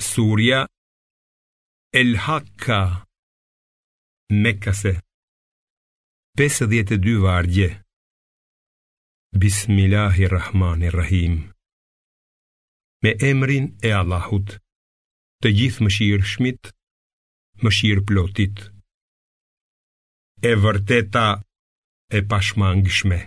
[0.00, 0.66] Surja
[2.00, 3.04] El Hakka
[4.44, 4.92] Mekase
[6.36, 7.68] 52 vargje
[9.42, 11.34] Bismillahirrahmanirrahim
[13.02, 14.56] Me emrin e Allahut
[15.44, 16.72] Të gjithë mëshirë shmit
[17.62, 18.56] Mëshirë plotit
[20.50, 21.26] E vërteta
[22.20, 23.20] e pashmangshme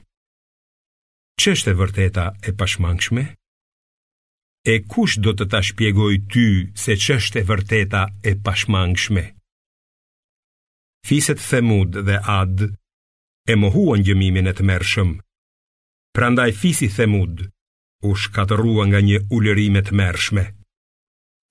[1.39, 3.29] Qështë e vërteta e pashmangshme?
[4.65, 6.45] e kush do të ta shpjegoj ty
[6.83, 9.23] se që është e vërteta e pashmangshme?
[11.07, 12.61] Fiset Themud dhe Ad
[13.51, 15.09] e mohuan gjëmimin e të mërshëm,
[16.15, 17.43] prandaj fisi Themud
[18.07, 20.45] u shkatërua nga një ullërimet mërshme,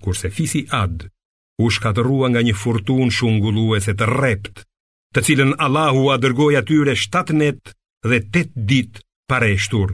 [0.05, 1.05] kurse fisi Ad
[1.61, 4.65] u shkatërua nga një furtun shungulluese të rept,
[5.13, 7.75] të cilën Allahu a dërgoj atyre 7 net
[8.09, 9.93] dhe 8 dit pare shtur.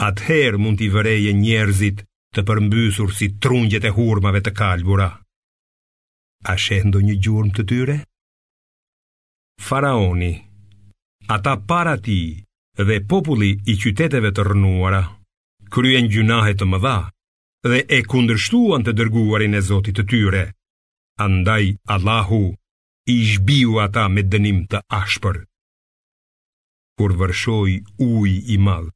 [0.00, 5.06] Atëherë mund t'i vëreje njerëzit të përmbysur si trungjet e hurmave të kalbura.
[6.50, 7.96] A shendo një gjurëm të tyre?
[9.66, 10.30] Faraoni,
[11.36, 12.18] ata para ti
[12.86, 15.02] dhe populli i qyteteve të rënuara,
[15.74, 16.96] kryen gjunahet të mëdha
[17.66, 20.44] dhe e kundërshtuan të dërguarin e Zotit të tyre,
[21.26, 22.42] andaj Allahu
[23.10, 25.42] i shbiu ata me dënim të ashpër.
[26.98, 28.92] Kur vërshoj uj i madhë,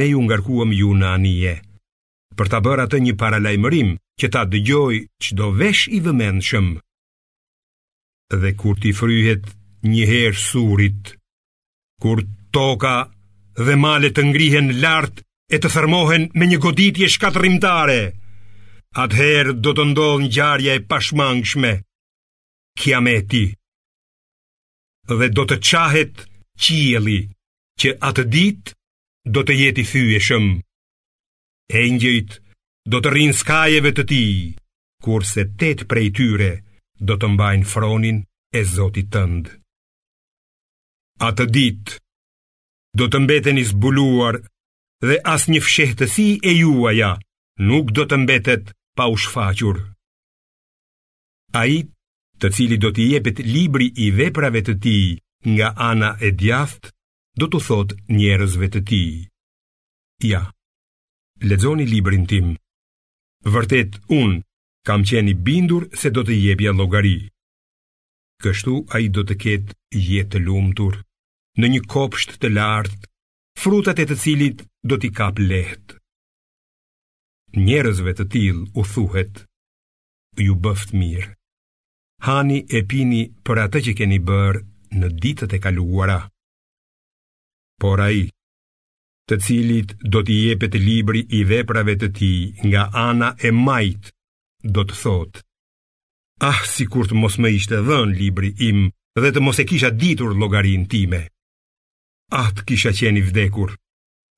[0.00, 1.54] ne ju ngarkuam ju në anije,
[2.40, 3.88] për ta bërë atë një paralajmërim
[4.20, 6.68] që ta dëgjoj çdo vesh i vëmendshëm.
[8.40, 9.44] Dhe kur ti fryhet
[9.90, 11.12] një herë surit,
[12.00, 12.22] kur
[12.56, 12.94] toka
[13.66, 15.20] dhe malet të ngrihen lart
[15.56, 18.00] e të thërmohen me një goditje shkatërrimtare,
[19.04, 21.74] atëherë do të ndodhë ngjarje e pashmangshme.
[22.80, 23.44] Kiameti
[25.18, 26.24] dhe do të qahet
[26.64, 27.20] qieli
[27.82, 28.72] që atë dit
[29.36, 30.48] do të jeti thyeshëm.
[31.70, 32.32] Engjëjt
[32.90, 34.22] do të rinë skajeve të ti,
[35.06, 36.50] kurse tet prej tyre
[37.08, 38.18] do të mbajnë fronin
[38.50, 39.46] e Zotit tënd.
[41.26, 41.86] A të dit,
[42.98, 44.40] do të mbeten i zbuluar
[45.06, 47.12] dhe as një fshehtësi e juaja
[47.70, 49.78] nuk do të mbetet pa u shfaqur.
[51.54, 51.78] A i
[52.40, 54.98] të cili do t'i jepet libri i veprave të ti
[55.54, 56.90] nga ana e djaft,
[57.38, 59.04] do t'u thot njerëzve të ti.
[60.32, 60.44] Ja
[61.48, 62.52] lexoni librin tim.
[63.48, 64.42] Vërtet, unë,
[64.86, 67.16] kam qeni bindur se do të jebja logari.
[68.40, 69.76] Kështu, a i do të ketë
[70.08, 71.00] jetë lumtur,
[71.60, 73.08] në një kopsht të lartë,
[73.60, 75.96] frutat e të cilit do t'i kap lehtë.
[77.60, 79.44] Njerëzve të tilë u thuhet,
[80.38, 81.32] ju bëft mirë.
[82.24, 84.60] Hani e pini për atë që keni bërë
[85.00, 86.20] në ditët e kaluara.
[87.80, 88.26] Por a i,
[89.30, 92.30] të cilit do t'i jepet libri i veprave të ti
[92.66, 94.08] nga ana e majt,
[94.74, 95.38] do të thot.
[96.50, 98.80] Ah, si kur të mos më ishte dhën libri im
[99.20, 101.22] dhe të mos e kisha ditur logarin time.
[102.40, 103.70] Ah, të kisha qeni vdekur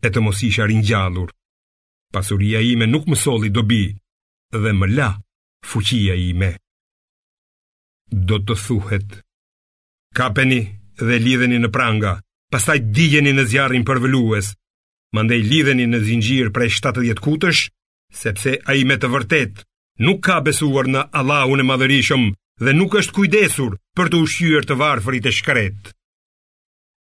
[0.03, 1.31] e të mos isha rinjallur.
[2.13, 3.85] Pasuria ime nuk më soli dobi
[4.61, 5.11] dhe më la
[5.69, 6.51] fuqia ime.
[8.29, 9.09] Do të thuhet,
[10.17, 10.61] kapeni
[11.07, 12.13] dhe lidheni në pranga,
[12.53, 14.51] pastaj digjeni në zjarin përvëlues,
[15.13, 17.63] mandej lidheni në zingjir prej 70 kutësh,
[18.13, 19.63] sepse a i me të vërtet
[20.05, 22.25] nuk ka besuar në Allahun e madhërishëm
[22.65, 25.93] dhe nuk është kujdesur për të ushqyër të varfrit e shkret.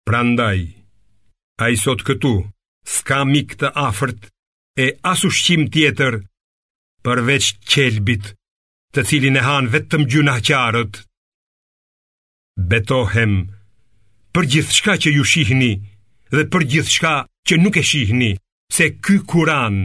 [0.08, 0.62] Prandaj,
[1.62, 2.36] a i sot këtu,
[2.86, 4.30] s'ka mik të afërt
[4.86, 6.20] e as ushqim tjetër
[7.06, 8.32] përveç qelbit
[8.94, 11.02] të cilin e han vetëm gjuna qarët.
[12.72, 13.34] Betohem,
[14.34, 15.72] për gjithë shka që ju shihni
[16.34, 17.16] dhe për gjithë shka
[17.50, 18.30] që nuk e shihni
[18.76, 19.76] se ky Kur'an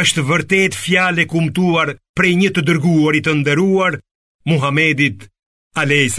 [0.00, 3.96] është vërtet fjale kumtuar prej një të dërguarit të ndëruar,
[4.46, 5.26] Muhamedit
[5.82, 6.18] a.s.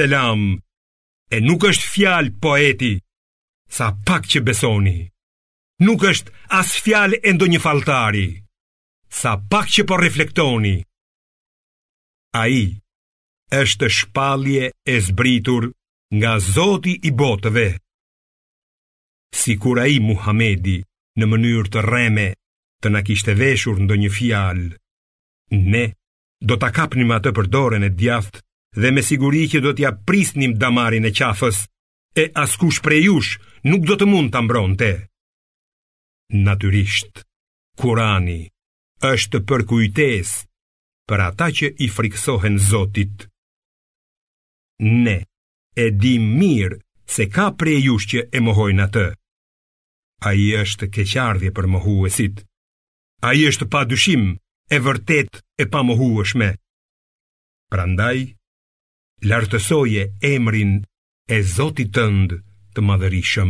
[1.36, 2.92] E nuk është fjale poeti,
[3.72, 4.98] sa pak që besoni.
[5.86, 8.26] Nuk është as fjale e ndonjë një faltari,
[9.22, 10.76] sa pak që po reflektoni.
[12.38, 12.64] A i
[13.64, 15.72] është shpalje e zbritur
[16.20, 17.70] nga Zoti i botëve
[19.34, 20.76] si kur a i Muhamedi
[21.20, 22.28] në mënyrë të reme
[22.84, 24.60] të na kishte veshur ndo një fjal.
[25.56, 25.86] Ne
[26.42, 28.42] do të kapnim atë për dorën e djaft
[28.76, 31.64] dhe me siguri që do t'ja prisnim damarin e qafës
[32.22, 33.38] e askush prejush
[33.72, 34.92] nuk do të mund të mbronte.
[36.46, 37.24] Natyrisht,
[37.82, 38.44] Kurani
[39.02, 40.32] është për kujtes
[41.10, 43.26] për ata që i friksohen Zotit.
[44.86, 45.18] Ne
[45.76, 46.82] e dim mirë
[47.12, 49.08] se ka prej jush që e mohojnë atë.
[50.22, 52.44] A i është keqardhje për më huësit,
[53.26, 54.26] a i është pa dyshim
[54.70, 56.50] e vërtet e pa më huëshme,
[57.74, 58.18] prandaj
[59.30, 60.78] lartësoje emrin
[61.36, 62.42] e Zotit tëndë
[62.78, 63.50] të madhërishëm.